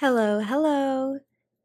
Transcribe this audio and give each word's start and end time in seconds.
Hello, 0.00 0.38
hello. 0.38 1.18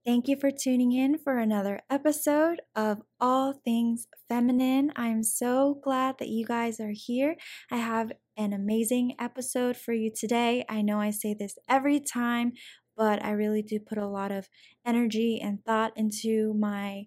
Thank 0.04 0.28
you 0.28 0.38
for 0.38 0.50
tuning 0.50 0.92
in 0.92 1.20
for 1.20 1.38
another 1.38 1.82
episode 1.88 2.64
of 2.76 3.04
All 3.20 3.54
Things 3.54 4.08
Feminine. 4.28 4.92
I'm 4.96 5.22
so 5.22 5.80
glad 5.84 6.18
that 6.18 6.30
you 6.30 6.44
guys 6.44 6.80
are 6.80 6.96
here. 6.96 7.36
I 7.70 7.78
have 7.78 8.12
an 8.36 8.52
amazing 8.52 9.14
episode 9.20 9.78
for 9.78 9.94
you 9.94 10.12
today. 10.12 10.66
I 10.68 10.82
know 10.82 11.00
I 11.00 11.12
say 11.12 11.36
this 11.38 11.60
every 11.70 12.00
time, 12.00 12.54
but 12.98 13.24
I 13.24 13.34
really 13.34 13.62
do 13.62 13.80
put 13.80 14.00
a 14.00 14.08
lot 14.08 14.32
of 14.32 14.50
energy 14.84 15.40
and 15.40 15.64
thought 15.64 15.94
into 15.96 16.56
my 16.56 17.04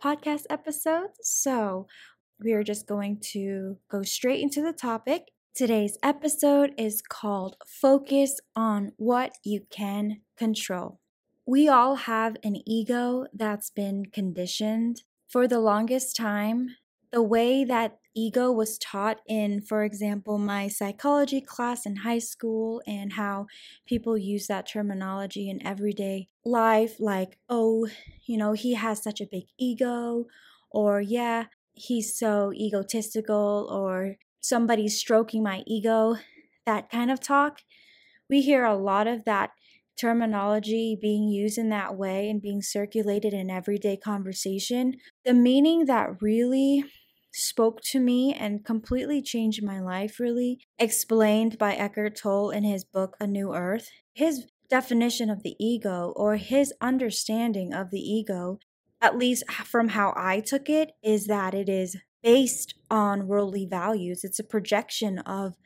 podcast 0.00 0.42
episodes. 0.48 1.18
So, 1.22 1.88
we 2.38 2.52
are 2.52 2.62
just 2.62 2.86
going 2.86 3.18
to 3.32 3.78
go 3.90 4.04
straight 4.04 4.40
into 4.40 4.62
the 4.62 4.72
topic. 4.72 5.32
Today's 5.54 5.98
episode 6.04 6.72
is 6.78 7.02
called 7.02 7.56
Focus 7.66 8.38
on 8.54 8.92
What 8.96 9.32
You 9.42 9.62
Can 9.70 10.20
Control. 10.36 11.00
We 11.46 11.66
all 11.68 11.96
have 11.96 12.36
an 12.44 12.62
ego 12.64 13.26
that's 13.32 13.70
been 13.70 14.06
conditioned. 14.06 15.02
For 15.28 15.48
the 15.48 15.58
longest 15.58 16.14
time, 16.14 16.76
the 17.10 17.22
way 17.22 17.64
that 17.64 17.98
ego 18.14 18.52
was 18.52 18.78
taught 18.78 19.18
in, 19.26 19.60
for 19.60 19.82
example, 19.82 20.38
my 20.38 20.68
psychology 20.68 21.40
class 21.40 21.84
in 21.84 21.96
high 21.96 22.20
school, 22.20 22.80
and 22.86 23.14
how 23.14 23.46
people 23.86 24.16
use 24.16 24.46
that 24.46 24.68
terminology 24.68 25.50
in 25.50 25.66
everyday 25.66 26.28
life, 26.44 27.00
like, 27.00 27.38
oh, 27.48 27.88
you 28.26 28.36
know, 28.36 28.52
he 28.52 28.74
has 28.74 29.02
such 29.02 29.20
a 29.20 29.26
big 29.26 29.44
ego, 29.58 30.26
or 30.70 31.00
yeah, 31.00 31.46
he's 31.72 32.16
so 32.16 32.52
egotistical, 32.54 33.68
or 33.70 34.16
somebody's 34.40 34.98
stroking 34.98 35.42
my 35.42 35.62
ego, 35.66 36.16
that 36.66 36.90
kind 36.90 37.10
of 37.10 37.20
talk. 37.20 37.60
We 38.28 38.42
hear 38.42 38.64
a 38.64 38.76
lot 38.76 39.06
of 39.06 39.24
that 39.24 39.50
terminology 39.98 40.96
being 41.00 41.28
used 41.28 41.58
in 41.58 41.70
that 41.70 41.96
way 41.96 42.30
and 42.30 42.40
being 42.40 42.62
circulated 42.62 43.32
in 43.32 43.50
everyday 43.50 43.96
conversation. 43.96 44.94
The 45.24 45.34
meaning 45.34 45.86
that 45.86 46.22
really 46.22 46.84
spoke 47.32 47.80
to 47.82 48.00
me 48.00 48.34
and 48.34 48.64
completely 48.64 49.22
changed 49.22 49.62
my 49.62 49.80
life, 49.80 50.18
really, 50.18 50.60
explained 50.78 51.58
by 51.58 51.74
Eckhart 51.74 52.16
Tolle 52.16 52.50
in 52.50 52.64
his 52.64 52.84
book 52.84 53.16
A 53.20 53.26
New 53.26 53.54
Earth. 53.54 53.90
His 54.12 54.46
definition 54.70 55.30
of 55.30 55.42
the 55.42 55.56
ego 55.58 56.12
or 56.16 56.36
his 56.36 56.72
understanding 56.80 57.72
of 57.72 57.90
the 57.90 58.00
ego, 58.00 58.58
at 59.00 59.16
least 59.16 59.50
from 59.50 59.88
how 59.88 60.12
I 60.16 60.40
took 60.40 60.68
it, 60.68 60.92
is 61.02 61.26
that 61.26 61.54
it 61.54 61.68
is 61.68 61.96
based 62.22 62.74
on 62.90 63.26
worldly 63.26 63.66
values. 63.66 64.24
It's 64.24 64.38
a 64.38 64.44
projection 64.44 65.18
of 65.20 65.56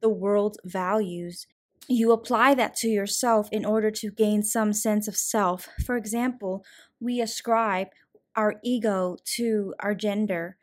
the 0.00 0.08
world's 0.08 0.58
values. 0.64 1.46
You 1.88 2.12
apply 2.12 2.54
that 2.54 2.76
to 2.76 2.88
yourself 2.88 3.48
in 3.50 3.64
order 3.64 3.90
to 3.92 4.10
gain 4.10 4.42
some 4.42 4.72
sense 4.72 5.08
of 5.08 5.16
self. 5.16 5.68
For 5.84 5.96
example, 5.96 6.64
we 7.00 7.20
ascribe 7.20 7.88
our 8.36 8.56
ego 8.62 9.16
to 9.36 9.74
our 9.80 9.94
gender, 9.94 10.56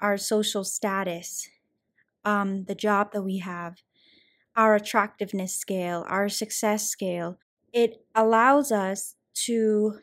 our 0.00 0.16
social 0.16 0.64
status, 0.64 1.48
um, 2.24 2.64
the 2.64 2.74
job 2.74 3.12
that 3.12 3.22
we 3.22 3.38
have, 3.38 3.82
our 4.56 4.74
attractiveness 4.74 5.54
scale, 5.54 6.04
our 6.08 6.28
success 6.28 6.88
scale. 6.88 7.38
It 7.72 8.04
allows 8.14 8.72
us 8.72 9.16
to 9.46 10.00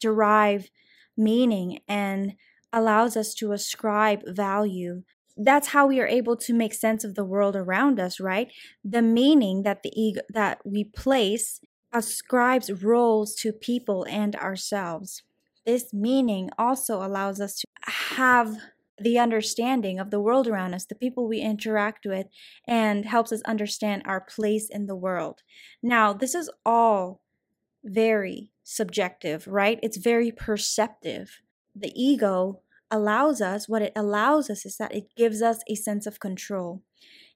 derive 0.00 0.70
meaning 1.16 1.80
and 1.86 2.34
allows 2.72 3.16
us 3.16 3.34
to 3.34 3.52
ascribe 3.52 4.22
value. 4.26 5.02
That's 5.36 5.68
how 5.68 5.86
we 5.86 6.00
are 6.00 6.06
able 6.06 6.36
to 6.36 6.52
make 6.52 6.74
sense 6.74 7.04
of 7.04 7.14
the 7.14 7.24
world 7.24 7.56
around 7.56 7.98
us, 7.98 8.20
right? 8.20 8.52
The 8.84 9.02
meaning 9.02 9.62
that 9.62 9.82
the 9.82 9.92
ego 9.94 10.20
that 10.28 10.60
we 10.64 10.84
place 10.84 11.60
ascribes 11.92 12.82
roles 12.82 13.34
to 13.36 13.52
people 13.52 14.06
and 14.08 14.36
ourselves. 14.36 15.22
This 15.66 15.92
meaning 15.92 16.50
also 16.58 17.02
allows 17.04 17.40
us 17.40 17.56
to 17.56 17.66
have 18.16 18.56
the 18.98 19.18
understanding 19.18 19.98
of 19.98 20.10
the 20.10 20.20
world 20.20 20.46
around 20.46 20.74
us, 20.74 20.84
the 20.84 20.94
people 20.94 21.26
we 21.26 21.40
interact 21.40 22.04
with, 22.04 22.26
and 22.68 23.06
helps 23.06 23.32
us 23.32 23.40
understand 23.42 24.02
our 24.04 24.20
place 24.20 24.68
in 24.70 24.86
the 24.86 24.96
world. 24.96 25.40
Now, 25.82 26.12
this 26.12 26.34
is 26.34 26.50
all 26.66 27.22
very 27.82 28.50
subjective, 28.62 29.46
right? 29.46 29.80
It's 29.82 29.96
very 29.96 30.30
perceptive 30.30 31.40
the 31.74 31.92
ego 31.94 32.60
allows 32.90 33.40
us, 33.40 33.68
what 33.68 33.82
it 33.82 33.92
allows 33.94 34.50
us 34.50 34.66
is 34.66 34.76
that 34.76 34.94
it 34.94 35.14
gives 35.16 35.42
us 35.42 35.60
a 35.68 35.74
sense 35.74 36.06
of 36.06 36.20
control. 36.20 36.82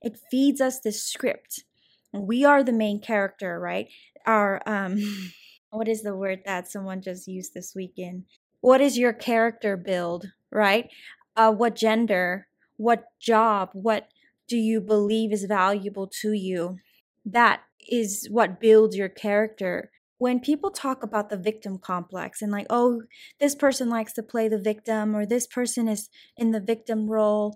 It 0.03 0.19
feeds 0.31 0.61
us 0.61 0.81
this 0.81 1.03
script. 1.03 1.65
We 2.13 2.45
are 2.45 2.63
the 2.63 2.73
main 2.73 3.01
character, 3.01 3.59
right? 3.59 3.89
Our, 4.27 4.63
um, 4.67 4.99
what 5.71 5.89
is 5.89 6.03
the 6.03 6.17
word 6.17 6.41
that 6.45 6.71
someone 6.71 7.03
just 7.03 7.27
used 7.27 7.55
this 7.55 7.75
weekend? 7.75 8.25
What 8.61 8.81
is 8.81 8.99
your 8.99 9.13
character 9.13 9.77
build, 9.77 10.27
right? 10.51 10.89
Uh, 11.37 11.53
what 11.53 11.77
gender, 11.77 12.49
what 12.77 13.05
job, 13.21 13.71
what 13.73 14.09
do 14.49 14.57
you 14.57 14.81
believe 14.81 15.33
is 15.33 15.45
valuable 15.45 16.09
to 16.23 16.33
you? 16.33 16.79
That 17.25 17.63
is 17.89 18.29
what 18.31 18.61
builds 18.61 18.97
your 18.97 19.09
character 19.09 19.91
when 20.25 20.41
people 20.41 20.71
talk 20.71 21.03
about 21.03 21.29
the 21.29 21.37
victim 21.37 21.77
complex 21.77 22.41
and 22.41 22.51
like 22.51 22.67
oh 22.71 23.03
this 23.41 23.55
person 23.55 23.91
likes 23.91 24.15
to 24.15 24.23
play 24.23 24.49
the 24.49 24.59
victim 24.59 25.15
or 25.15 25.27
this 25.27 25.47
person 25.47 25.87
is 25.87 26.09
in 26.35 26.51
the 26.51 26.61
victim 26.61 27.11
role 27.11 27.55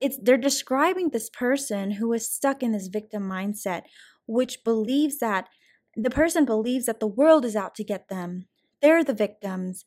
it's 0.00 0.18
they're 0.22 0.38
describing 0.38 1.10
this 1.10 1.28
person 1.28 1.90
who 1.90 2.10
is 2.14 2.26
stuck 2.26 2.62
in 2.62 2.72
this 2.72 2.86
victim 2.86 3.22
mindset 3.28 3.82
which 4.24 4.64
believes 4.64 5.18
that 5.18 5.48
the 5.94 6.08
person 6.08 6.46
believes 6.46 6.86
that 6.86 7.00
the 7.00 7.06
world 7.06 7.44
is 7.44 7.56
out 7.56 7.74
to 7.74 7.84
get 7.84 8.08
them. 8.08 8.46
They're 8.82 9.04
the 9.04 9.14
victims. 9.14 9.84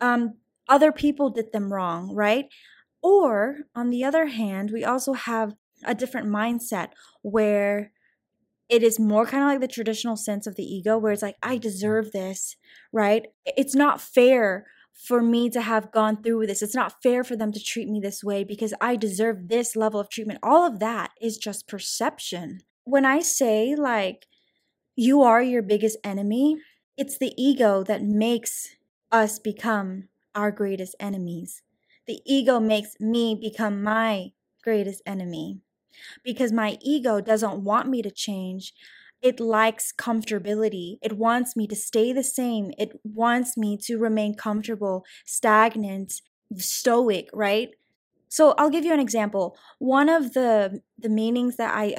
Um, 0.00 0.34
other 0.68 0.92
people 0.92 1.30
did 1.30 1.52
them 1.52 1.72
wrong 1.72 2.14
right? 2.14 2.46
Or 3.02 3.60
on 3.74 3.88
the 3.88 4.04
other 4.04 4.26
hand 4.26 4.70
we 4.70 4.84
also 4.84 5.14
have 5.14 5.54
a 5.82 5.94
different 5.94 6.28
mindset 6.28 6.88
where 7.22 7.92
it 8.68 8.82
is 8.82 8.98
more 8.98 9.26
kind 9.26 9.42
of 9.42 9.48
like 9.48 9.60
the 9.60 9.68
traditional 9.68 10.16
sense 10.16 10.46
of 10.46 10.56
the 10.56 10.64
ego 10.64 10.96
where 10.98 11.12
it's 11.12 11.22
like 11.22 11.36
i 11.42 11.56
deserve 11.58 12.12
this 12.12 12.56
right? 12.92 13.26
It's 13.44 13.74
not 13.74 14.00
fair 14.00 14.66
for 14.94 15.20
me 15.20 15.50
to 15.50 15.60
have 15.60 15.90
gone 15.90 16.22
through 16.22 16.38
with 16.38 16.48
this. 16.48 16.62
It's 16.62 16.76
not 16.76 17.02
fair 17.02 17.24
for 17.24 17.34
them 17.34 17.50
to 17.50 17.60
treat 17.60 17.88
me 17.88 17.98
this 18.00 18.22
way 18.22 18.44
because 18.44 18.72
i 18.80 18.94
deserve 18.96 19.48
this 19.48 19.74
level 19.74 19.98
of 20.00 20.08
treatment. 20.08 20.38
All 20.42 20.64
of 20.64 20.78
that 20.78 21.10
is 21.20 21.36
just 21.36 21.66
perception. 21.68 22.60
When 22.84 23.04
i 23.04 23.20
say 23.20 23.74
like 23.74 24.26
you 24.96 25.22
are 25.22 25.42
your 25.42 25.62
biggest 25.62 25.98
enemy 26.04 26.58
it's 26.96 27.18
the 27.18 27.32
ego 27.36 27.82
that 27.82 28.02
makes 28.02 28.76
us 29.10 29.38
become 29.40 30.08
our 30.34 30.52
greatest 30.52 30.94
enemies. 31.00 31.62
The 32.06 32.20
ego 32.24 32.60
makes 32.60 33.00
me 33.00 33.34
become 33.40 33.82
my 33.82 34.30
greatest 34.62 35.02
enemy 35.06 35.60
because 36.22 36.52
my 36.52 36.78
ego 36.80 37.20
doesn't 37.20 37.62
want 37.62 37.88
me 37.88 38.02
to 38.02 38.10
change. 38.10 38.72
It 39.22 39.40
likes 39.40 39.92
comfortability. 39.92 40.98
It 41.02 41.14
wants 41.14 41.56
me 41.56 41.66
to 41.68 41.76
stay 41.76 42.12
the 42.12 42.24
same. 42.24 42.72
It 42.78 43.00
wants 43.04 43.56
me 43.56 43.78
to 43.84 43.98
remain 43.98 44.34
comfortable, 44.34 45.04
stagnant, 45.24 46.20
stoic, 46.56 47.30
right? 47.32 47.70
So 48.28 48.54
I'll 48.58 48.70
give 48.70 48.84
you 48.84 48.92
an 48.92 49.00
example. 49.00 49.56
One 49.78 50.08
of 50.08 50.34
the 50.34 50.80
the 50.98 51.08
meanings 51.08 51.56
that 51.56 51.74
I 51.74 51.94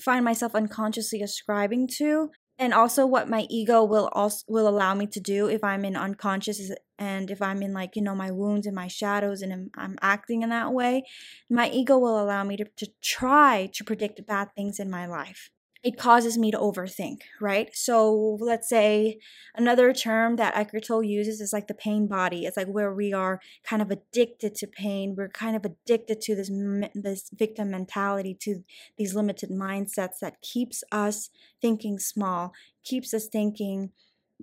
find 0.00 0.24
myself 0.24 0.54
unconsciously 0.54 1.22
ascribing 1.22 1.86
to 1.98 2.30
and 2.58 2.72
also 2.72 3.06
what 3.06 3.28
my 3.28 3.46
ego 3.50 3.82
will 3.82 4.08
also 4.12 4.44
will 4.48 4.68
allow 4.68 4.94
me 4.94 5.06
to 5.06 5.20
do 5.20 5.48
if 5.48 5.62
i'm 5.64 5.84
in 5.84 5.96
unconscious 5.96 6.70
and 7.02 7.30
if 7.30 7.40
i'm 7.42 7.62
in 7.62 7.72
like 7.72 7.96
you 7.96 8.02
know 8.02 8.14
my 8.14 8.30
wounds 8.30 8.66
and 8.66 8.76
my 8.82 8.88
shadows 8.88 9.42
and 9.42 9.52
I'm, 9.52 9.70
I'm 9.76 9.96
acting 10.00 10.42
in 10.42 10.50
that 10.50 10.72
way 10.72 11.04
my 11.50 11.68
ego 11.70 11.98
will 11.98 12.22
allow 12.22 12.44
me 12.44 12.56
to, 12.56 12.64
to 12.64 12.86
try 13.02 13.70
to 13.74 13.84
predict 13.84 14.26
bad 14.26 14.48
things 14.54 14.78
in 14.78 14.88
my 14.90 15.06
life 15.06 15.50
it 15.82 15.98
causes 15.98 16.38
me 16.38 16.52
to 16.52 16.58
overthink, 16.58 17.22
right? 17.40 17.68
So 17.74 18.38
let's 18.40 18.68
say 18.68 19.18
another 19.56 19.92
term 19.92 20.36
that 20.36 20.56
Eckhart 20.56 20.84
Tolle 20.86 21.02
uses 21.02 21.40
is 21.40 21.52
like 21.52 21.66
the 21.66 21.74
pain 21.74 22.06
body. 22.06 22.44
It's 22.44 22.56
like 22.56 22.68
where 22.68 22.94
we 22.94 23.12
are 23.12 23.40
kind 23.64 23.82
of 23.82 23.90
addicted 23.90 24.54
to 24.56 24.68
pain. 24.68 25.16
We're 25.16 25.28
kind 25.28 25.56
of 25.56 25.64
addicted 25.64 26.20
to 26.20 26.36
this 26.36 26.50
this 26.94 27.30
victim 27.34 27.72
mentality, 27.72 28.36
to 28.42 28.62
these 28.96 29.16
limited 29.16 29.50
mindsets 29.50 30.20
that 30.20 30.40
keeps 30.40 30.84
us 30.92 31.30
thinking 31.60 31.98
small, 31.98 32.52
keeps 32.84 33.12
us 33.12 33.26
thinking 33.26 33.90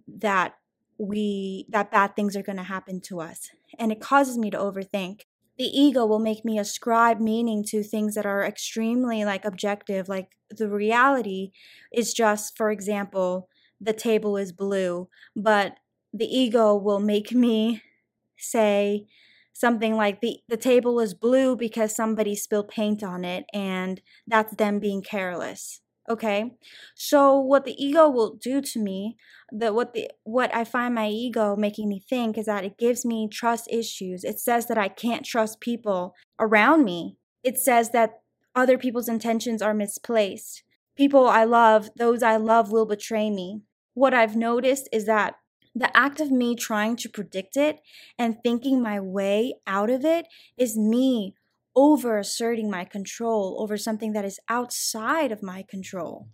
that 0.06 0.56
we 1.00 1.66
that 1.70 1.92
bad 1.92 2.16
things 2.16 2.36
are 2.36 2.44
going 2.44 2.58
to 2.58 2.64
happen 2.64 3.02
to 3.02 3.22
us, 3.22 3.50
and 3.80 3.92
it 3.92 4.02
causes 4.02 4.38
me 4.38 4.52
to 4.52 4.58
overthink. 4.58 5.22
The 5.58 5.66
ego 5.66 6.06
will 6.06 6.20
make 6.20 6.46
me 6.46 6.60
ascribe 6.60 7.20
meaning 7.20 7.64
to 7.70 7.84
things 7.84 8.16
that 8.16 8.26
are 8.26 8.44
extremely 8.44 9.26
like 9.26 9.44
objective 9.46 10.08
like 10.08 10.30
the 10.50 10.70
reality 10.70 11.52
is 11.92 12.14
just 12.14 12.56
for 12.58 12.72
example 12.72 13.50
the 13.80 13.94
table 13.94 14.38
is 14.38 14.52
blue 14.52 15.10
but 15.36 15.76
the 16.14 16.26
ego 16.26 16.76
will 16.76 17.00
make 17.00 17.32
me 17.34 17.82
say 18.38 19.06
something 19.54 19.96
like 19.96 20.22
the 20.22 20.40
the 20.48 20.58
table 20.58 21.00
is 21.00 21.14
blue 21.14 21.56
because 21.56 21.96
somebody 21.96 22.36
spilled 22.36 22.70
paint 22.70 23.04
on 23.04 23.26
it 23.26 23.46
and 23.54 24.02
that's 24.28 24.56
them 24.56 24.80
being 24.80 25.02
careless 25.02 25.82
Okay. 26.10 26.54
So 26.96 27.40
what 27.40 27.66
the 27.66 27.84
ego 27.84 28.10
will 28.10 28.36
do 28.36 28.62
to 28.62 28.80
me, 28.80 29.16
the 29.52 29.72
what 29.72 29.94
the 29.94 30.10
what 30.24 30.54
I 30.56 30.64
find 30.64 30.96
my 30.96 31.08
ego 31.08 31.56
making 31.56 31.88
me 31.88 32.00
think 32.00 32.38
is 32.38 32.48
that 32.48 32.64
it 32.66 32.80
gives 32.80 33.06
me 33.06 33.30
trust 33.32 33.68
issues. 33.72 34.24
It 34.24 34.40
says 34.40 34.66
that 34.68 34.78
I 34.78 34.88
can't 34.88 35.24
trust 35.24 35.60
people 35.60 36.16
around 36.40 36.84
me. 36.84 37.18
It 37.44 37.60
says 37.60 37.92
that 37.92 38.22
other 38.56 38.78
people's 38.78 39.08
intentions 39.08 39.62
are 39.62 39.74
misplaced. 39.74 40.64
People 40.98 41.28
I 41.28 41.44
love, 41.44 41.90
those 41.96 42.24
I 42.24 42.38
love 42.38 42.72
will 42.72 42.88
betray 42.88 43.30
me. 43.30 43.62
What 43.94 44.14
I've 44.14 44.36
noticed 44.36 44.90
is 44.92 45.06
that 45.06 45.36
the 45.76 45.96
act 45.96 46.20
of 46.20 46.32
me 46.32 46.56
trying 46.56 46.96
to 46.98 47.10
predict 47.10 47.56
it 47.56 47.80
and 48.18 48.38
thinking 48.42 48.82
my 48.82 49.00
way 49.00 49.54
out 49.68 49.90
of 49.92 50.04
it 50.04 50.26
is 50.58 50.76
me 50.76 51.36
over 51.80 52.18
asserting 52.18 52.70
my 52.70 52.84
control 52.84 53.56
over 53.58 53.78
something 53.78 54.12
that 54.12 54.26
is 54.26 54.38
outside 54.50 55.32
of 55.32 55.42
my 55.42 55.64
control. 55.64 56.28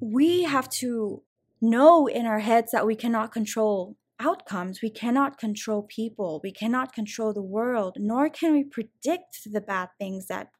We 0.00 0.44
have 0.44 0.68
to 0.82 1.24
know 1.60 2.06
in 2.06 2.24
our 2.24 2.38
heads 2.38 2.70
that 2.70 2.86
we 2.86 2.94
cannot 2.94 3.32
control 3.32 3.96
outcomes. 4.20 4.80
We 4.80 4.90
cannot 4.90 5.38
control 5.38 5.82
people. 5.82 6.40
We 6.44 6.52
cannot 6.52 6.92
control 6.92 7.32
the 7.32 7.42
world, 7.42 7.96
nor 7.98 8.28
can 8.28 8.52
we 8.52 8.62
predict 8.62 9.38
the 9.44 9.60
bad 9.60 9.88
things 9.98 10.28
that 10.28 10.50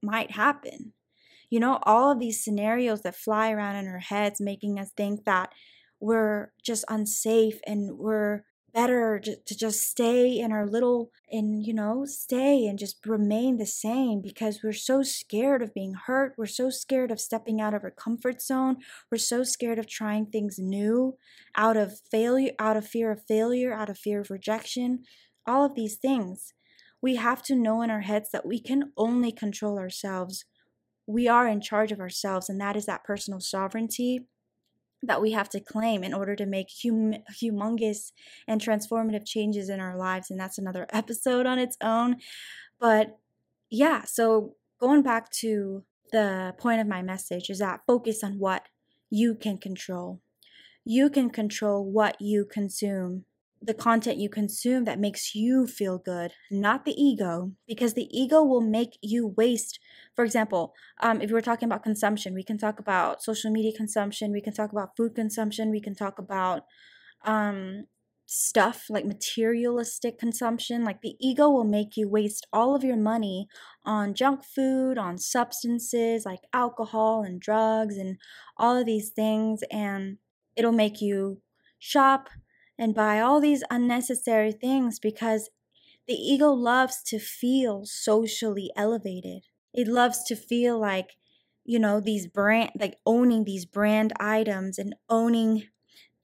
might 0.00 0.30
happen. 0.30 0.92
You 1.50 1.58
know, 1.58 1.80
all 1.82 2.12
of 2.12 2.20
these 2.20 2.42
scenarios 2.44 3.02
that 3.02 3.16
fly 3.16 3.50
around 3.50 3.74
in 3.76 3.88
our 3.88 3.98
heads, 3.98 4.40
making 4.40 4.78
us 4.78 4.92
think 4.96 5.24
that 5.24 5.50
we're 5.98 6.52
just 6.64 6.84
unsafe 6.88 7.58
and 7.66 7.98
we're 7.98 8.44
better 8.74 9.18
to 9.20 9.54
just 9.56 9.82
stay 9.82 10.38
in 10.38 10.50
our 10.52 10.66
little 10.66 11.10
and 11.30 11.64
you 11.66 11.74
know 11.74 12.04
stay 12.06 12.66
and 12.66 12.78
just 12.78 13.04
remain 13.06 13.58
the 13.58 13.66
same 13.66 14.22
because 14.22 14.60
we're 14.62 14.72
so 14.72 15.02
scared 15.02 15.62
of 15.62 15.74
being 15.74 15.94
hurt. 15.94 16.34
We're 16.38 16.46
so 16.46 16.70
scared 16.70 17.10
of 17.10 17.20
stepping 17.20 17.60
out 17.60 17.74
of 17.74 17.84
our 17.84 17.90
comfort 17.90 18.40
zone. 18.42 18.78
We're 19.10 19.18
so 19.18 19.44
scared 19.44 19.78
of 19.78 19.86
trying 19.86 20.26
things 20.26 20.56
new 20.58 21.16
out 21.54 21.76
of 21.76 22.00
failure 22.10 22.52
out 22.58 22.76
of 22.76 22.86
fear 22.86 23.10
of 23.10 23.22
failure 23.26 23.72
out 23.72 23.90
of 23.90 23.98
fear 23.98 24.20
of 24.20 24.30
rejection 24.30 25.04
all 25.46 25.64
of 25.64 25.74
these 25.74 25.96
things. 25.96 26.54
We 27.00 27.16
have 27.16 27.42
to 27.44 27.56
know 27.56 27.82
in 27.82 27.90
our 27.90 28.02
heads 28.02 28.30
that 28.32 28.46
we 28.46 28.60
can 28.60 28.92
only 28.96 29.32
control 29.32 29.78
ourselves. 29.78 30.44
We 31.06 31.28
are 31.28 31.48
in 31.48 31.60
charge 31.60 31.92
of 31.92 32.00
ourselves 32.00 32.48
and 32.48 32.60
that 32.60 32.76
is 32.76 32.86
that 32.86 33.04
personal 33.04 33.40
sovereignty 33.40 34.28
that 35.02 35.20
we 35.20 35.32
have 35.32 35.48
to 35.50 35.60
claim 35.60 36.04
in 36.04 36.14
order 36.14 36.36
to 36.36 36.46
make 36.46 36.68
hum- 36.82 37.22
humongous 37.42 38.12
and 38.46 38.60
transformative 38.60 39.26
changes 39.26 39.68
in 39.68 39.80
our 39.80 39.96
lives. 39.96 40.30
And 40.30 40.38
that's 40.38 40.58
another 40.58 40.86
episode 40.92 41.46
on 41.46 41.58
its 41.58 41.76
own. 41.82 42.16
But 42.80 43.18
yeah, 43.70 44.04
so 44.04 44.56
going 44.80 45.02
back 45.02 45.30
to 45.30 45.84
the 46.12 46.54
point 46.58 46.80
of 46.80 46.86
my 46.86 47.02
message 47.02 47.50
is 47.50 47.58
that 47.58 47.80
focus 47.86 48.22
on 48.22 48.38
what 48.38 48.66
you 49.10 49.34
can 49.34 49.58
control. 49.58 50.20
You 50.84 51.10
can 51.10 51.30
control 51.30 51.84
what 51.84 52.20
you 52.20 52.44
consume 52.44 53.24
the 53.64 53.74
content 53.74 54.18
you 54.18 54.28
consume 54.28 54.84
that 54.84 54.98
makes 54.98 55.34
you 55.34 55.66
feel 55.66 55.98
good, 55.98 56.32
not 56.50 56.84
the 56.84 57.00
ego, 57.00 57.52
because 57.66 57.94
the 57.94 58.08
ego 58.10 58.42
will 58.42 58.60
make 58.60 58.98
you 59.02 59.28
waste. 59.36 59.78
For 60.16 60.24
example, 60.24 60.74
um, 61.00 61.20
if 61.20 61.30
we're 61.30 61.40
talking 61.40 61.68
about 61.68 61.84
consumption, 61.84 62.34
we 62.34 62.42
can 62.42 62.58
talk 62.58 62.80
about 62.80 63.22
social 63.22 63.50
media 63.50 63.72
consumption, 63.76 64.32
we 64.32 64.40
can 64.40 64.52
talk 64.52 64.72
about 64.72 64.96
food 64.96 65.14
consumption, 65.14 65.70
we 65.70 65.80
can 65.80 65.94
talk 65.94 66.18
about 66.18 66.64
um, 67.24 67.84
stuff 68.26 68.86
like 68.88 69.04
materialistic 69.04 70.18
consumption. 70.18 70.84
Like 70.84 71.02
the 71.02 71.16
ego 71.20 71.48
will 71.48 71.64
make 71.64 71.96
you 71.96 72.08
waste 72.08 72.46
all 72.52 72.74
of 72.74 72.82
your 72.82 72.96
money 72.96 73.46
on 73.84 74.14
junk 74.14 74.44
food, 74.44 74.98
on 74.98 75.18
substances 75.18 76.24
like 76.24 76.40
alcohol 76.52 77.22
and 77.22 77.40
drugs, 77.40 77.96
and 77.96 78.18
all 78.56 78.76
of 78.76 78.86
these 78.86 79.10
things, 79.10 79.62
and 79.70 80.18
it'll 80.56 80.72
make 80.72 81.00
you 81.00 81.40
shop 81.78 82.28
and 82.78 82.94
buy 82.94 83.20
all 83.20 83.40
these 83.40 83.64
unnecessary 83.70 84.52
things 84.52 84.98
because 84.98 85.50
the 86.06 86.14
ego 86.14 86.50
loves 86.52 87.02
to 87.04 87.18
feel 87.18 87.84
socially 87.86 88.70
elevated. 88.76 89.44
It 89.72 89.88
loves 89.88 90.22
to 90.24 90.36
feel 90.36 90.78
like, 90.78 91.16
you 91.64 91.78
know, 91.78 92.00
these 92.00 92.26
brand, 92.26 92.72
like 92.78 92.98
owning 93.06 93.44
these 93.44 93.66
brand 93.66 94.12
items 94.20 94.78
and 94.78 94.94
owning 95.08 95.68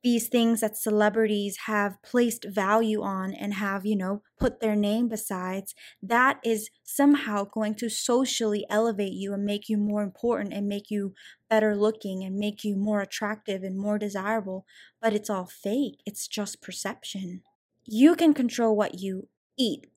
these 0.05 0.29
things 0.29 0.61
that 0.61 0.77
celebrities 0.77 1.59
have 1.67 2.01
placed 2.03 2.47
value 2.49 3.03
on 3.03 3.35
and 3.35 3.55
have, 3.55 3.85
you 3.85 3.97
know, 3.97 4.23
put 4.39 4.61
their 4.61 4.77
name 4.77 5.09
besides, 5.09 5.75
that 6.03 6.39
is 6.45 6.71
somehow 6.85 7.45
going 7.45 7.75
to 7.75 7.89
socially 7.91 8.65
elevate 8.71 9.13
you 9.13 9.35
and 9.35 9.45
make 9.45 9.69
you 9.69 9.77
more 9.77 10.03
important 10.03 10.53
and 10.53 10.69
make 10.69 10.91
you 10.91 11.15
better 11.51 11.75
looking 11.75 12.23
and 12.23 12.37
make 12.37 12.63
you 12.63 12.77
more 12.77 13.01
attractive 13.01 13.63
and 13.63 13.77
more 13.77 13.99
desirable. 13.99 14.65
But 15.01 15.15
it's 15.15 15.31
all 15.31 15.47
fake, 15.47 16.01
it's 16.07 16.29
just 16.29 16.63
perception. 16.63 17.43
You 17.85 18.15
can 18.15 18.35
control 18.35 18.77
what 18.77 19.01
you 19.01 19.29
eat, 19.59 19.89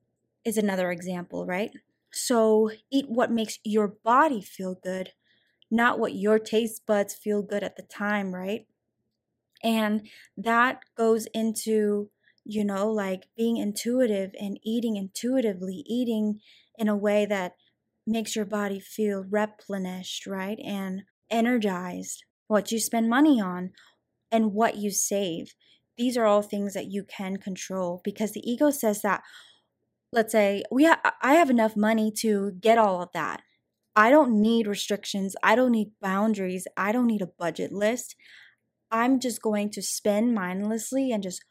is 0.43 0.57
another 0.57 0.91
example, 0.91 1.45
right? 1.45 1.71
So 2.11 2.71
eat 2.91 3.05
what 3.07 3.31
makes 3.31 3.59
your 3.63 3.87
body 3.87 4.41
feel 4.41 4.75
good, 4.75 5.11
not 5.71 5.99
what 5.99 6.15
your 6.15 6.39
taste 6.39 6.85
buds 6.85 7.13
feel 7.15 7.41
good 7.43 7.63
at 7.63 7.75
the 7.77 7.83
time, 7.83 8.33
right? 8.33 8.65
And 9.63 10.07
that 10.37 10.81
goes 10.97 11.27
into, 11.33 12.09
you 12.43 12.65
know, 12.65 12.91
like 12.91 13.27
being 13.37 13.57
intuitive 13.57 14.31
and 14.39 14.59
eating 14.63 14.95
intuitively, 14.95 15.83
eating 15.87 16.39
in 16.77 16.87
a 16.87 16.95
way 16.95 17.25
that 17.25 17.53
makes 18.07 18.35
your 18.35 18.45
body 18.45 18.79
feel 18.79 19.23
replenished, 19.29 20.25
right? 20.25 20.59
And 20.63 21.03
energized. 21.29 22.23
What 22.47 22.71
you 22.71 22.79
spend 22.79 23.09
money 23.09 23.39
on 23.39 23.71
and 24.31 24.53
what 24.53 24.77
you 24.77 24.91
save. 24.91 25.53
These 25.97 26.17
are 26.17 26.25
all 26.25 26.41
things 26.41 26.73
that 26.73 26.91
you 26.91 27.03
can 27.03 27.37
control 27.37 28.01
because 28.03 28.31
the 28.31 28.49
ego 28.49 28.71
says 28.71 29.01
that 29.03 29.21
let's 30.11 30.31
say 30.31 30.63
we 30.71 30.85
ha- 30.85 31.15
I 31.21 31.35
have 31.35 31.49
enough 31.49 31.75
money 31.75 32.11
to 32.17 32.51
get 32.59 32.77
all 32.77 33.01
of 33.01 33.09
that. 33.13 33.41
I 33.95 34.09
don't 34.09 34.41
need 34.41 34.67
restrictions. 34.67 35.35
I 35.43 35.55
don't 35.55 35.71
need 35.71 35.91
boundaries. 36.01 36.67
I 36.77 36.91
don't 36.91 37.07
need 37.07 37.21
a 37.21 37.27
budget 37.27 37.71
list. 37.71 38.15
I'm 38.91 39.19
just 39.19 39.41
going 39.41 39.69
to 39.71 39.81
spend 39.81 40.33
mindlessly 40.35 41.11
and 41.11 41.23
just 41.23 41.43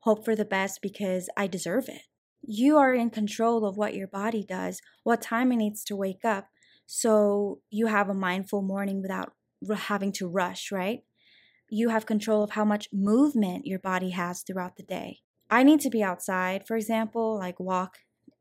hope 0.00 0.24
for 0.24 0.34
the 0.36 0.44
best 0.44 0.80
because 0.82 1.28
I 1.36 1.46
deserve 1.46 1.88
it. 1.88 2.02
You 2.42 2.76
are 2.78 2.94
in 2.94 3.10
control 3.10 3.64
of 3.64 3.76
what 3.76 3.94
your 3.94 4.08
body 4.08 4.44
does, 4.44 4.80
what 5.02 5.20
time 5.22 5.52
it 5.52 5.56
needs 5.56 5.84
to 5.84 5.96
wake 5.96 6.24
up, 6.24 6.48
so 6.86 7.60
you 7.70 7.86
have 7.88 8.08
a 8.08 8.14
mindful 8.14 8.62
morning 8.62 9.02
without 9.02 9.34
having 9.76 10.12
to 10.12 10.28
rush, 10.28 10.70
right? 10.72 11.00
You 11.68 11.90
have 11.90 12.06
control 12.06 12.42
of 12.42 12.50
how 12.50 12.64
much 12.64 12.88
movement 12.92 13.66
your 13.66 13.78
body 13.78 14.10
has 14.10 14.42
throughout 14.42 14.76
the 14.76 14.82
day. 14.82 15.20
I 15.50 15.62
need 15.62 15.80
to 15.80 15.90
be 15.90 16.02
outside, 16.02 16.66
for 16.66 16.76
example, 16.76 17.36
like 17.38 17.60
walk 17.60 17.98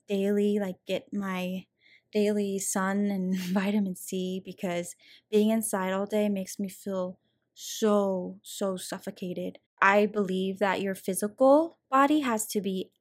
daily, 0.07 0.59
like 0.59 0.77
get 0.85 1.13
my 1.13 1.65
daily 2.11 2.59
sun 2.59 3.05
and 3.11 3.35
vitamin 3.53 3.95
C 3.95 4.41
because 4.43 4.95
being 5.29 5.49
inside 5.49 5.91
all 5.93 6.05
day 6.05 6.29
makes 6.29 6.59
me 6.59 6.69
feel 6.69 7.19
so, 7.59 8.39
so 8.43 8.77
suffocated. 8.77 9.59
I 9.81 10.05
believe 10.05 10.59
that 10.59 10.81
your 10.81 10.95
physical 10.95 11.79
body 11.89 12.19
has 12.21 12.47
to 12.47 12.61
be 12.61 12.91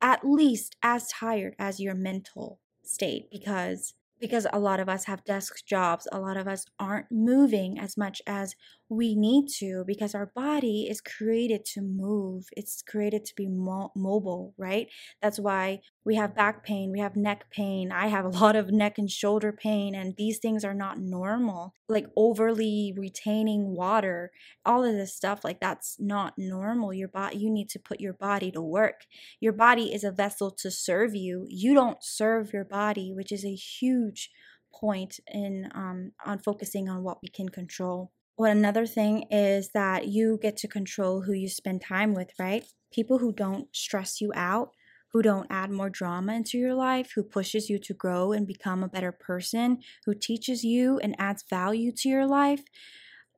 at 0.00 0.24
least 0.24 0.76
as 0.82 1.08
tired 1.08 1.54
as 1.58 1.80
your 1.80 1.94
mental 1.94 2.60
state 2.84 3.28
because 3.30 3.94
because 4.18 4.46
a 4.52 4.58
lot 4.58 4.80
of 4.80 4.88
us 4.88 5.04
have 5.04 5.24
desk 5.24 5.64
jobs 5.66 6.06
a 6.12 6.20
lot 6.20 6.36
of 6.36 6.46
us 6.46 6.64
aren't 6.78 7.10
moving 7.10 7.78
as 7.78 7.96
much 7.96 8.22
as 8.26 8.54
we 8.88 9.14
need 9.14 9.48
to 9.48 9.84
because 9.86 10.14
our 10.14 10.26
body 10.26 10.86
is 10.88 11.00
created 11.00 11.64
to 11.64 11.80
move. 11.82 12.46
It's 12.56 12.82
created 12.82 13.24
to 13.26 13.34
be 13.34 13.48
mo- 13.48 13.90
mobile, 13.96 14.54
right? 14.56 14.88
That's 15.20 15.38
why 15.40 15.80
we 16.06 16.14
have 16.14 16.36
back 16.36 16.64
pain, 16.64 16.92
we 16.92 17.00
have 17.00 17.16
neck 17.16 17.50
pain. 17.50 17.90
I 17.90 18.06
have 18.06 18.24
a 18.24 18.28
lot 18.40 18.54
of 18.54 18.70
neck 18.70 18.96
and 18.96 19.10
shoulder 19.10 19.52
pain, 19.52 19.94
and 19.94 20.14
these 20.16 20.38
things 20.38 20.64
are 20.64 20.72
not 20.72 21.00
normal. 21.00 21.74
Like 21.88 22.06
overly 22.16 22.94
retaining 22.96 23.74
water, 23.74 24.30
all 24.64 24.84
of 24.84 24.94
this 24.94 25.14
stuff, 25.14 25.42
like 25.42 25.60
that's 25.60 25.96
not 25.98 26.34
normal. 26.38 26.94
Your 26.94 27.08
body, 27.08 27.38
you 27.38 27.50
need 27.50 27.68
to 27.70 27.80
put 27.80 28.00
your 28.00 28.12
body 28.12 28.52
to 28.52 28.62
work. 28.62 29.04
Your 29.40 29.52
body 29.52 29.92
is 29.92 30.04
a 30.04 30.12
vessel 30.12 30.52
to 30.52 30.70
serve 30.70 31.16
you. 31.16 31.44
You 31.48 31.74
don't 31.74 31.98
serve 32.00 32.52
your 32.52 32.64
body, 32.64 33.12
which 33.12 33.32
is 33.32 33.44
a 33.44 33.54
huge 33.54 34.30
point 34.72 35.18
in 35.26 35.68
um, 35.74 36.12
on 36.24 36.38
focusing 36.38 36.88
on 36.88 37.02
what 37.02 37.18
we 37.20 37.28
can 37.28 37.48
control. 37.48 38.12
What 38.36 38.50
another 38.50 38.86
thing 38.86 39.24
is 39.30 39.70
that 39.72 40.06
you 40.08 40.38
get 40.40 40.56
to 40.58 40.68
control 40.68 41.22
who 41.22 41.32
you 41.32 41.48
spend 41.48 41.80
time 41.80 42.14
with, 42.14 42.30
right? 42.38 42.64
People 42.92 43.18
who 43.18 43.32
don't 43.32 43.74
stress 43.74 44.20
you 44.20 44.30
out, 44.34 44.70
who 45.16 45.22
don't 45.22 45.46
add 45.48 45.70
more 45.70 45.88
drama 45.88 46.34
into 46.34 46.58
your 46.58 46.74
life, 46.74 47.12
who 47.14 47.22
pushes 47.22 47.70
you 47.70 47.78
to 47.78 47.94
grow 47.94 48.32
and 48.32 48.46
become 48.46 48.82
a 48.82 48.88
better 48.88 49.10
person, 49.10 49.78
who 50.04 50.14
teaches 50.14 50.62
you 50.62 50.98
and 50.98 51.16
adds 51.18 51.42
value 51.48 51.90
to 51.90 52.06
your 52.06 52.26
life. 52.26 52.62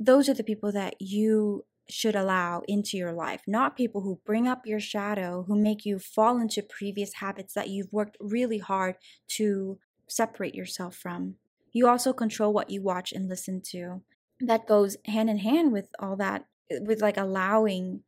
Those 0.00 0.28
are 0.28 0.34
the 0.34 0.42
people 0.42 0.72
that 0.72 0.96
you 0.98 1.64
should 1.88 2.16
allow 2.16 2.62
into 2.66 2.96
your 2.96 3.12
life, 3.12 3.42
not 3.46 3.76
people 3.76 4.00
who 4.00 4.20
bring 4.26 4.48
up 4.48 4.66
your 4.66 4.80
shadow, 4.80 5.44
who 5.46 5.54
make 5.54 5.84
you 5.84 6.00
fall 6.00 6.40
into 6.40 6.62
previous 6.62 7.14
habits 7.14 7.54
that 7.54 7.68
you've 7.68 7.92
worked 7.92 8.16
really 8.18 8.58
hard 8.58 8.96
to 9.28 9.78
separate 10.08 10.56
yourself 10.56 10.96
from. 10.96 11.36
You 11.72 11.86
also 11.86 12.12
control 12.12 12.52
what 12.52 12.70
you 12.70 12.82
watch 12.82 13.12
and 13.12 13.28
listen 13.28 13.62
to. 13.70 14.02
that 14.40 14.66
goes 14.66 14.96
hand 15.04 15.30
in 15.30 15.38
hand 15.38 15.72
with 15.72 15.86
all 16.00 16.16
that, 16.16 16.46
with 16.70 17.00
like 17.00 17.16
allowing 17.16 18.02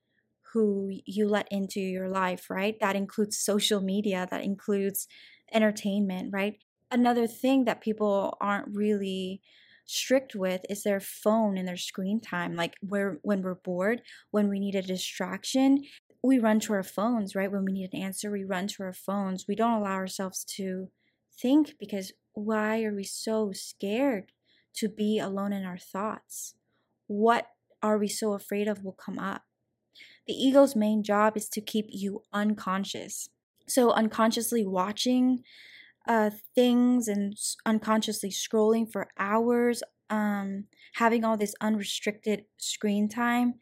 who 0.52 0.90
you 1.06 1.28
let 1.28 1.48
into 1.50 1.80
your 1.80 2.08
life, 2.08 2.50
right? 2.50 2.76
That 2.80 2.96
includes 2.96 3.38
social 3.38 3.80
media, 3.80 4.26
that 4.30 4.42
includes 4.42 5.06
entertainment, 5.52 6.30
right? 6.32 6.58
Another 6.90 7.26
thing 7.26 7.64
that 7.64 7.80
people 7.80 8.36
aren't 8.40 8.74
really 8.74 9.42
strict 9.86 10.34
with 10.34 10.64
is 10.70 10.82
their 10.82 11.00
phone 11.00 11.56
and 11.56 11.66
their 11.66 11.76
screen 11.76 12.20
time. 12.20 12.54
Like 12.54 12.74
where 12.80 13.18
when 13.22 13.42
we're 13.42 13.54
bored, 13.54 14.02
when 14.30 14.48
we 14.48 14.60
need 14.60 14.74
a 14.74 14.82
distraction, 14.82 15.84
we 16.22 16.38
run 16.38 16.60
to 16.60 16.72
our 16.74 16.82
phones, 16.82 17.34
right? 17.34 17.50
When 17.50 17.64
we 17.64 17.72
need 17.72 17.90
an 17.92 18.00
answer, 18.00 18.30
we 18.30 18.44
run 18.44 18.66
to 18.68 18.82
our 18.82 18.92
phones. 18.92 19.46
We 19.48 19.54
don't 19.54 19.80
allow 19.80 19.94
ourselves 19.94 20.44
to 20.56 20.90
think 21.40 21.74
because 21.78 22.12
why 22.34 22.82
are 22.84 22.94
we 22.94 23.04
so 23.04 23.52
scared 23.52 24.32
to 24.74 24.88
be 24.88 25.18
alone 25.18 25.52
in 25.52 25.64
our 25.64 25.78
thoughts? 25.78 26.54
What 27.06 27.46
are 27.82 27.98
we 27.98 28.08
so 28.08 28.34
afraid 28.34 28.68
of 28.68 28.84
will 28.84 28.92
come 28.92 29.18
up? 29.18 29.42
The 30.26 30.34
ego's 30.34 30.76
main 30.76 31.02
job 31.02 31.36
is 31.36 31.48
to 31.50 31.60
keep 31.60 31.86
you 31.90 32.24
unconscious. 32.32 33.28
So, 33.68 33.90
unconsciously 33.92 34.66
watching 34.66 35.44
uh, 36.08 36.30
things 36.54 37.08
and 37.08 37.36
unconsciously 37.66 38.30
scrolling 38.30 38.90
for 38.90 39.10
hours, 39.18 39.82
um, 40.10 40.66
having 40.94 41.24
all 41.24 41.36
this 41.36 41.54
unrestricted 41.60 42.46
screen 42.58 43.08
time, 43.08 43.54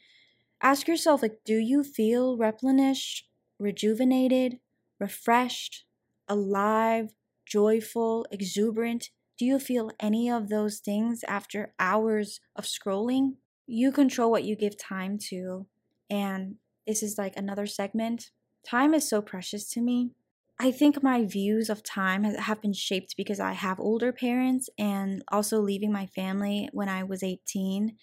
ask 0.62 0.88
yourself 0.88 1.22
like, 1.22 1.40
do 1.44 1.56
you 1.56 1.82
feel 1.82 2.36
replenished, 2.36 3.28
rejuvenated, 3.58 4.60
refreshed, 4.98 5.84
alive, 6.28 7.10
joyful, 7.46 8.26
exuberant? 8.30 9.10
Do 9.38 9.44
you 9.44 9.58
feel 9.58 9.90
any 10.00 10.30
of 10.30 10.48
those 10.48 10.80
things 10.80 11.24
after 11.28 11.74
hours 11.78 12.40
of 12.56 12.64
scrolling? 12.64 13.36
You 13.66 13.92
control 13.92 14.30
what 14.30 14.44
you 14.44 14.56
give 14.56 14.76
time 14.78 15.18
to. 15.30 15.66
And 16.10 16.56
this 16.86 17.02
is 17.02 17.18
like 17.18 17.36
another 17.36 17.66
segment. 17.66 18.30
Time 18.66 18.94
is 18.94 19.08
so 19.08 19.20
precious 19.22 19.70
to 19.70 19.80
me. 19.80 20.12
I 20.60 20.72
think 20.72 21.02
my 21.02 21.24
views 21.24 21.70
of 21.70 21.84
time 21.84 22.24
have 22.24 22.60
been 22.60 22.72
shaped 22.72 23.16
because 23.16 23.38
I 23.38 23.52
have 23.52 23.78
older 23.78 24.12
parents 24.12 24.68
and 24.76 25.22
also 25.30 25.60
leaving 25.60 25.92
my 25.92 26.06
family 26.06 26.68
when 26.72 26.88
I 26.88 27.04
was 27.04 27.22
18. 27.22 27.96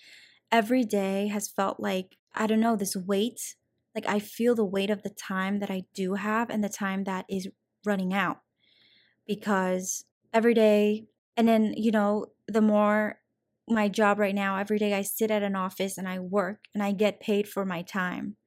Every 0.51 0.83
day 0.85 1.27
has 1.27 1.49
felt 1.49 1.81
like, 1.81 2.15
I 2.33 2.47
don't 2.47 2.61
know, 2.61 2.77
this 2.77 2.95
weight. 2.95 3.55
Like 3.93 4.07
I 4.07 4.19
feel 4.19 4.55
the 4.55 4.63
weight 4.63 4.89
of 4.89 5.03
the 5.03 5.09
time 5.09 5.59
that 5.59 5.69
I 5.69 5.83
do 5.93 6.13
have 6.13 6.49
and 6.49 6.63
the 6.63 6.69
time 6.69 7.03
that 7.03 7.25
is 7.29 7.49
running 7.85 8.13
out. 8.13 8.39
Because 9.27 10.05
every 10.33 10.53
day, 10.53 11.07
and 11.35 11.47
then, 11.47 11.73
you 11.75 11.91
know, 11.91 12.27
the 12.47 12.61
more 12.61 13.19
my 13.67 13.89
job 13.89 14.19
right 14.19 14.35
now, 14.35 14.57
every 14.57 14.77
day 14.79 14.93
I 14.93 15.01
sit 15.01 15.31
at 15.31 15.43
an 15.43 15.55
office 15.55 15.97
and 15.97 16.07
I 16.07 16.19
work 16.19 16.65
and 16.73 16.83
I 16.83 16.91
get 16.91 17.19
paid 17.19 17.47
for 17.47 17.65
my 17.65 17.81
time. 17.81 18.37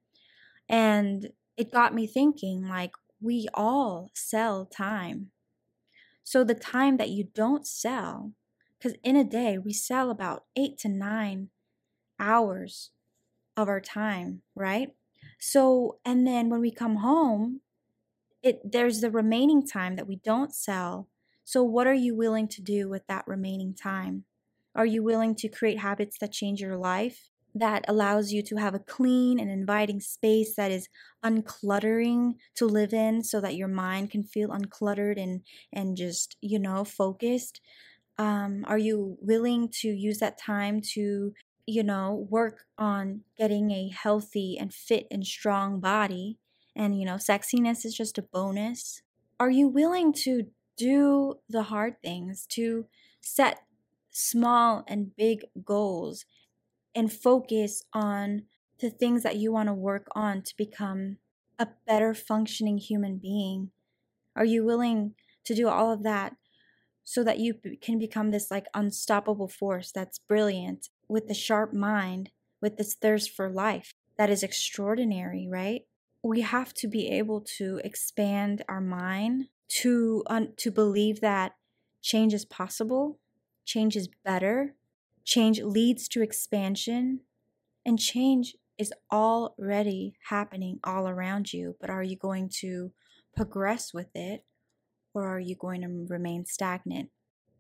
And 0.69 1.31
it 1.57 1.73
got 1.73 1.95
me 1.95 2.07
thinking 2.07 2.67
like, 2.67 2.93
we 3.21 3.49
all 3.55 4.11
sell 4.15 4.67
time. 4.67 5.33
So 6.25 6.45
the 6.45 6.55
time 6.55 6.97
that 6.99 7.11
you 7.11 7.25
don't 7.25 7.67
sell, 7.67 8.33
because 8.79 8.97
in 9.03 9.17
a 9.17 9.25
day 9.25 9.59
we 9.59 9.73
sell 9.73 10.11
about 10.11 10.47
eight 10.57 10.79
to 10.79 10.89
nine 10.89 11.51
hours 12.19 12.93
of 13.57 13.69
our 13.69 13.81
time, 13.81 14.43
right? 14.55 14.95
So, 15.41 16.01
and 16.05 16.27
then 16.27 16.51
when 16.51 16.61
we 16.61 16.73
come 16.73 16.97
home, 16.97 17.63
it 18.43 18.61
there's 18.65 19.01
the 19.01 19.11
remaining 19.11 19.67
time 19.67 19.97
that 19.97 20.07
we 20.09 20.17
don't 20.17 20.55
sell. 20.55 21.09
So, 21.45 21.63
what 21.63 21.87
are 21.87 21.95
you 21.95 22.15
willing 22.17 22.49
to 22.49 22.63
do 22.63 22.89
with 22.89 23.07
that 23.09 23.27
remaining 23.27 23.75
time? 23.75 24.25
Are 24.75 24.87
you 24.87 25.03
willing 25.03 25.35
to 25.37 25.49
create 25.49 25.79
habits 25.79 26.19
that 26.21 26.33
change 26.33 26.61
your 26.61 26.77
life? 26.77 27.31
that 27.55 27.85
allows 27.89 28.31
you 28.31 28.43
to 28.43 28.57
have 28.57 28.75
a 28.75 28.79
clean 28.79 29.41
and 29.41 29.51
inviting 29.51 30.01
space 30.01 30.55
that 30.57 30.71
is 30.71 30.89
uncluttering 31.25 32.35
to 32.55 32.67
live 32.67 32.93
in 32.93 33.23
so 33.23 33.41
that 33.41 33.57
your 33.57 33.69
mind 33.69 34.11
can 34.11 34.23
feel 34.23 34.51
uncluttered 34.51 35.21
and 35.21 35.43
and 35.73 35.97
just 35.97 36.37
you 36.41 36.59
know 36.59 36.85
focused 36.85 37.61
um, 38.19 38.65
are 38.67 38.79
you 38.79 39.17
willing 39.21 39.69
to 39.69 39.89
use 39.89 40.19
that 40.19 40.39
time 40.39 40.81
to 40.81 41.33
you 41.67 41.83
know 41.83 42.27
work 42.31 42.67
on 42.77 43.23
getting 43.37 43.71
a 43.71 43.89
healthy 43.89 44.57
and 44.59 44.73
fit 44.75 45.07
and 45.11 45.27
strong 45.27 45.81
body 45.81 46.39
and 46.77 46.99
you 46.99 47.07
know 47.07 47.15
sexiness 47.17 47.85
is 47.85 47.95
just 47.95 48.19
a 48.19 48.23
bonus 48.23 49.03
are 49.41 49.51
you 49.51 49.69
willing 49.69 50.13
to 50.13 50.49
do 50.77 51.35
the 51.49 51.65
hard 51.65 52.01
things 52.03 52.47
to 52.47 52.87
set 53.21 53.61
small 54.19 54.85
and 54.89 55.15
big 55.17 55.45
goals 55.65 56.25
and 56.95 57.13
focus 57.13 57.85
on 57.93 58.43
the 58.81 58.91
things 58.91 59.23
that 59.23 59.37
you 59.37 59.53
want 59.53 59.69
to 59.69 59.75
work 59.75 60.09
on 60.13 60.43
to 60.43 60.57
become 60.57 61.19
a 61.59 61.69
better 61.87 62.15
functioning 62.15 62.79
human 62.79 63.19
being? 63.19 63.71
Are 64.35 64.45
you 64.45 64.65
willing 64.65 65.15
to 65.45 65.55
do 65.55 65.69
all 65.69 65.93
of 65.93 66.03
that 66.03 66.35
so 67.05 67.23
that 67.25 67.39
you 67.39 67.55
can 67.81 67.99
become 67.99 68.31
this 68.31 68.51
like 68.51 68.67
unstoppable 68.75 69.49
force 69.49 69.93
that's 69.93 70.19
brilliant 70.19 70.89
with 71.09 71.29
the 71.29 71.35
sharp 71.35 71.73
mind, 71.73 72.31
with 72.61 72.77
this 72.77 72.95
thirst 72.95 73.31
for 73.31 73.49
life 73.49 73.95
that 74.19 74.31
is 74.31 74.43
extraordinary, 74.43 75.49
right? 75.49 75.83
We 76.23 76.41
have 76.41 76.75
to 76.75 76.89
be 76.89 77.09
able 77.09 77.41
to 77.57 77.81
expand 77.85 78.65
our 78.69 78.81
mind 78.81 79.47
to 79.81 80.25
to 80.57 80.71
believe 80.71 81.21
that 81.21 81.53
change 82.03 82.35
is 82.35 82.45
possible, 82.45 83.21
change 83.69 83.97
is 83.97 84.09
better, 84.25 84.75
Change 85.29 85.61
leads 85.61 86.09
to 86.09 86.23
expansion, 86.23 87.21
and 87.85 87.99
change 87.99 88.57
is 88.79 88.95
already 89.13 90.15
happening 90.31 90.81
all 90.83 91.07
around 91.07 91.53
you. 91.53 91.77
But 91.79 91.91
are 91.91 92.03
you 92.03 92.17
going 92.17 92.49
to 92.61 92.93
progress 93.37 93.93
with 93.93 94.09
it 94.15 94.47
or 95.13 95.27
are 95.27 95.39
you 95.39 95.55
going 95.55 95.83
to 95.83 96.07
remain 96.09 96.47
stagnant? 96.47 97.11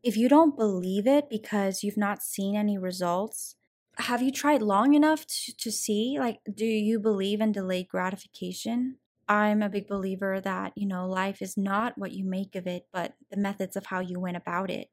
If 0.02 0.16
you 0.16 0.30
don't 0.30 0.56
believe 0.56 1.06
it 1.06 1.28
because 1.28 1.84
you've 1.84 1.98
not 1.98 2.22
seen 2.22 2.56
any 2.56 2.78
results, 2.78 3.56
have 3.98 4.22
you 4.22 4.32
tried 4.32 4.62
long 4.62 4.94
enough 4.94 5.26
to, 5.26 5.54
to 5.58 5.70
see? 5.70 6.16
Like, 6.18 6.38
do 6.50 6.64
you 6.64 6.98
believe 6.98 7.42
in 7.42 7.52
delayed 7.52 7.88
gratification? 7.88 8.96
I'm 9.28 9.60
a 9.60 9.68
big 9.68 9.86
believer 9.86 10.40
that, 10.40 10.72
you 10.74 10.88
know, 10.88 11.06
life 11.06 11.42
is 11.42 11.58
not 11.58 11.98
what 11.98 12.12
you 12.12 12.24
make 12.24 12.56
of 12.56 12.66
it, 12.66 12.86
but 12.94 13.12
the 13.30 13.36
methods 13.36 13.76
of 13.76 13.84
how 13.84 14.00
you 14.00 14.18
went 14.18 14.38
about 14.38 14.70
it. 14.70 14.88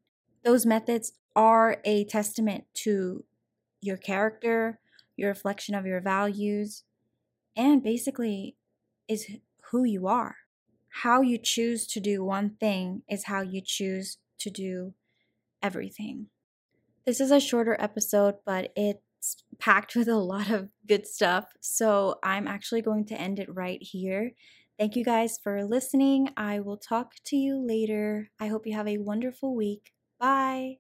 Those 0.46 0.64
methods 0.64 1.14
are 1.36 1.78
a 1.84 2.06
testament 2.06 2.66
to 2.76 3.26
your 3.82 3.98
character, 3.98 4.80
your 5.18 5.30
reflection 5.30 5.74
of 5.74 5.88
your 5.88 6.02
values, 6.02 6.84
and 7.58 7.82
basically 7.82 8.56
is 9.08 9.26
who 9.72 9.84
you 9.84 10.06
are. 10.06 10.36
How 11.02 11.22
you 11.22 11.40
choose 11.40 11.88
to 11.88 12.00
do 12.00 12.24
one 12.24 12.52
thing 12.60 13.02
is 13.10 13.26
how 13.26 13.42
you 13.42 13.60
choose 13.60 14.18
to 14.40 14.52
do 14.52 14.94
everything. 15.64 16.28
This 17.06 17.20
is 17.20 17.32
a 17.32 17.40
shorter 17.40 17.76
episode, 17.80 18.36
but 18.46 18.72
it's 18.76 19.44
packed 19.58 19.96
with 19.96 20.08
a 20.08 20.16
lot 20.16 20.52
of 20.52 20.70
good 20.88 21.08
stuff. 21.08 21.46
So 21.60 22.20
I'm 22.24 22.48
actually 22.48 22.84
going 22.84 23.06
to 23.06 23.20
end 23.20 23.40
it 23.40 23.54
right 23.54 23.82
here. 23.82 24.34
Thank 24.78 24.96
you 24.96 25.04
guys 25.04 25.40
for 25.42 25.66
listening. 25.66 26.30
I 26.38 26.60
will 26.60 26.78
talk 26.78 27.14
to 27.26 27.36
you 27.36 27.58
later. 27.58 28.30
I 28.40 28.48
hope 28.48 28.68
you 28.68 28.76
have 28.76 28.88
a 28.88 29.00
wonderful 29.00 29.56
week. 29.56 29.95
Bye. 30.20 30.80